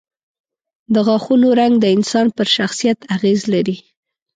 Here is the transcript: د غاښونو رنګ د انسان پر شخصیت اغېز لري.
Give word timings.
د 0.93 0.95
غاښونو 1.07 1.47
رنګ 1.59 1.73
د 1.79 1.85
انسان 1.95 2.27
پر 2.37 2.47
شخصیت 2.55 2.99
اغېز 3.15 3.41
لري. 3.53 3.77